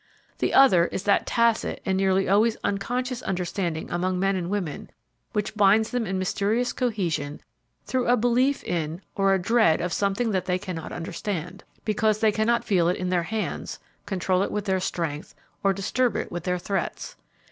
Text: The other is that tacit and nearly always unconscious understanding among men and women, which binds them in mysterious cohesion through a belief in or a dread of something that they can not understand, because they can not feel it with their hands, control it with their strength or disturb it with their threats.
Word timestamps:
The 0.39 0.55
other 0.55 0.87
is 0.87 1.03
that 1.03 1.27
tacit 1.27 1.79
and 1.85 1.95
nearly 1.95 2.27
always 2.27 2.57
unconscious 2.63 3.21
understanding 3.21 3.91
among 3.91 4.19
men 4.19 4.35
and 4.35 4.49
women, 4.49 4.89
which 5.31 5.53
binds 5.53 5.91
them 5.91 6.07
in 6.07 6.17
mysterious 6.17 6.73
cohesion 6.73 7.39
through 7.85 8.07
a 8.07 8.17
belief 8.17 8.63
in 8.63 9.03
or 9.15 9.35
a 9.35 9.39
dread 9.39 9.79
of 9.79 9.93
something 9.93 10.31
that 10.31 10.45
they 10.45 10.57
can 10.57 10.75
not 10.75 10.91
understand, 10.91 11.63
because 11.85 12.19
they 12.19 12.31
can 12.31 12.47
not 12.47 12.65
feel 12.65 12.89
it 12.89 12.97
with 12.99 13.11
their 13.11 13.21
hands, 13.21 13.77
control 14.07 14.41
it 14.41 14.49
with 14.51 14.65
their 14.65 14.79
strength 14.79 15.35
or 15.63 15.71
disturb 15.71 16.15
it 16.15 16.31
with 16.31 16.45
their 16.45 16.57
threats. 16.57 17.15